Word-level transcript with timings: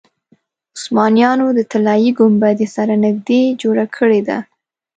عثمانیانو 0.75 1.47
د 1.57 1.59
طلایي 1.71 2.11
ګنبدې 2.19 2.67
سره 2.75 2.93
نږدې 3.05 3.41
جوړه 3.61 3.85
کړې 3.95 4.21
ده. 4.27 4.37